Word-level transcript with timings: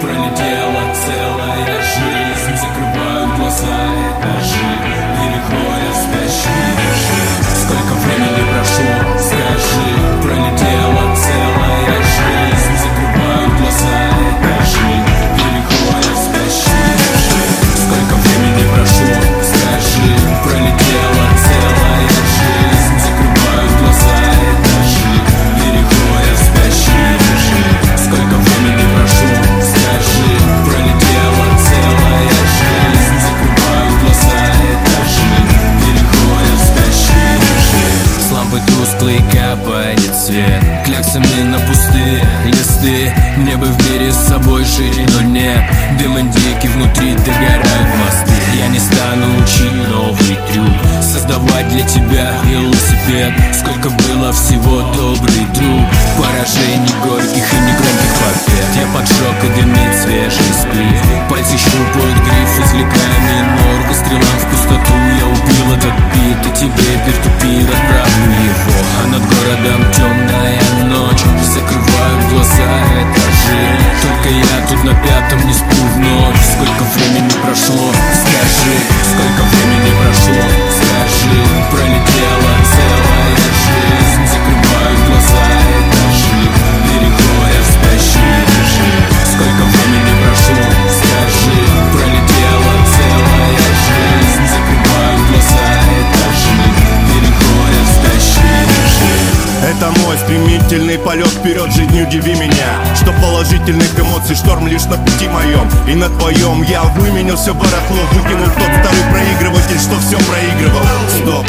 brilliant, 0.00 0.36
dear. 0.36 0.59
Капает 39.80 40.14
свет. 40.14 40.62
Кляксами 40.84 41.42
на 41.44 41.58
пустые 41.60 42.22
листы. 42.44 43.12
Мне 43.36 43.56
бы 43.56 43.66
в 43.66 43.90
мире 43.90 44.12
с 44.12 44.28
собой 44.28 44.64
жить, 44.64 44.98
но 45.14 45.22
нет. 45.22 45.62
Дым 45.98 46.18
индейки 46.18 46.66
внутри 46.66 47.14
догорают 47.14 47.88
мосты. 48.04 48.34
Я 48.58 48.68
не 48.68 48.78
стану 48.78 49.42
учить 49.42 49.72
новый 49.88 50.38
трюк. 50.50 51.02
Создавать 51.02 51.68
для 51.68 51.82
тебя 51.86 52.32
велосипед. 52.44 53.32
Сколько 53.54 53.90
было 53.90 54.32
всего 54.32 54.82
добрый 54.94 55.46
друг. 55.54 55.86
Поражений 56.18 56.94
горьких 57.02 57.52
и 57.52 57.56
негромких 57.56 58.12
побед. 58.20 58.66
Я 58.76 58.86
поджег 58.94 59.44
и 59.44 59.60
дымит 59.60 59.94
свежий 59.94 60.54
сплив 60.54 61.19
городом 69.80 69.92
темная 69.92 70.60
ночь 70.84 71.24
Закрывают 71.42 72.30
глаза 72.30 72.64
этажи 73.02 73.78
Только 74.02 74.28
я 74.28 74.68
тут 74.68 74.84
на 74.84 74.94
пятом 74.94 75.46
не 75.46 75.52
сплю 75.52 75.69
стремительный 100.30 100.98
полет 100.98 101.26
вперед, 101.26 101.72
жизнь 101.72 102.00
удиви 102.00 102.34
меня. 102.34 102.94
Что 102.94 103.12
положительных 103.20 103.98
эмоций 103.98 104.36
шторм 104.36 104.68
лишь 104.68 104.84
на 104.84 104.96
пути 104.96 105.28
моем. 105.28 105.68
И 105.88 105.94
на 105.94 106.08
твоем 106.18 106.62
я 106.62 106.82
выменил 106.82 107.36
все 107.36 107.52
барахло 107.52 107.96
Выкинул 108.12 108.46
тот 108.46 108.70
старый 108.80 109.10
проигрыватель, 109.10 109.80
что 109.80 109.98
все 109.98 110.18
проигрывал. 110.30 110.86
Стоп. 111.08 111.46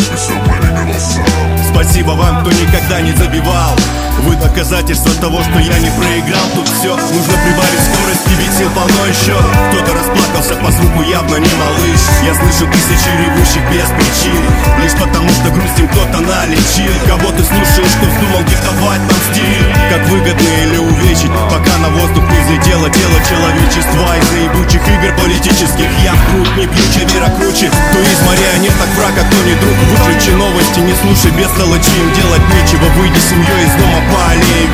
Спасибо 1.71 2.11
вам, 2.11 2.41
кто 2.41 2.51
никогда 2.51 3.01
не 3.01 3.11
забивал. 3.13 3.75
Вы 4.23 4.35
доказательство 4.35 5.13
того, 5.21 5.41
что 5.43 5.59
я 5.59 5.77
не 5.77 5.89
проиграл 5.91 6.45
все, 6.81 6.97
нужно 6.97 7.35
прибавить 7.45 7.85
скорости, 7.93 8.33
ведь 8.41 8.57
сил 8.57 8.69
полно 8.73 9.05
еще 9.05 9.37
Кто-то 9.69 9.93
расплакался 9.93 10.55
по 10.57 10.71
звуку, 10.71 11.03
явно 11.03 11.37
не 11.37 11.53
малыш. 11.61 12.01
Я 12.25 12.33
слышу 12.33 12.65
тысячи 12.73 13.09
ревущих 13.21 13.61
без 13.69 13.85
причин. 13.93 14.41
Лишь 14.81 14.97
потому, 14.97 15.29
что 15.29 15.53
грустим 15.53 15.87
кто-то 15.89 16.25
налечил. 16.25 16.89
Кого 17.05 17.29
ты 17.37 17.45
слушаешь, 17.45 17.93
кто 18.01 18.05
вздумал 18.09 18.41
диктовать 18.49 19.03
нам 19.05 19.19
стиль? 19.29 19.65
Как 19.93 20.01
выгодно 20.09 20.49
или 20.65 20.77
увечить, 20.77 21.29
пока 21.53 21.77
на 21.85 21.89
воздух 21.93 22.25
не 22.25 22.39
взлетело 22.41 22.89
Дело 22.89 23.17
человечества? 23.29 24.17
Из-за 24.17 24.37
ебучих 24.49 24.81
игр 24.81 25.13
политических 25.21 25.89
Я 26.01 26.17
в 26.17 26.21
пруд 26.33 26.49
не 26.57 26.65
пью, 26.65 26.85
чем 26.97 27.05
мира 27.13 27.29
круче. 27.37 27.69
Кто 27.69 27.99
из 28.01 28.19
марионеток 28.25 28.89
а 29.05 29.21
кто 29.21 29.37
не 29.45 29.53
друг. 29.61 29.77
Выключи 29.85 30.33
новости, 30.33 30.79
не 30.81 30.95
слушай 30.97 31.29
бестолочи 31.37 31.93
Им 31.93 32.09
делать 32.17 32.45
нечего, 32.57 32.89
выйди 32.97 33.21
семьей 33.21 33.69
из 33.69 33.73
дома 33.77 34.01
по 34.09 34.17
аллее 34.33 34.65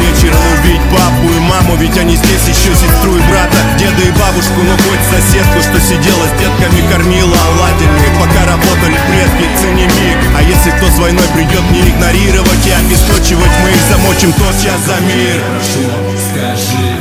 ведь 1.80 1.98
они 1.98 2.16
здесь 2.16 2.48
еще 2.48 2.74
сестру 2.74 3.16
и 3.16 3.22
брата 3.30 3.58
Деда 3.78 4.02
и 4.02 4.12
бабушку, 4.12 4.60
ну 4.64 4.74
хоть 4.78 5.04
соседку, 5.10 5.62
что 5.62 5.80
сидела 5.80 6.26
с 6.26 6.34
детками 6.40 6.82
Кормила 6.92 7.38
оладьями, 7.50 8.08
пока 8.20 8.46
работали 8.46 8.98
предки, 9.08 9.46
цени 9.62 9.84
миг 9.84 10.18
А 10.36 10.42
если 10.42 10.72
кто 10.72 10.88
с 10.88 10.98
войной 11.00 11.28
придет, 11.34 11.64
не 11.72 11.82
игнорировать 11.82 12.66
и 12.66 12.72
обесточивать 12.72 13.52
Мы 13.64 13.70
их 13.70 13.82
замочим. 13.90 14.34
Тот 14.34 14.54
час 14.62 14.80
за 14.86 15.00
мир. 15.02 15.42
Прошло, 15.50 15.92
скажи, 16.30 16.97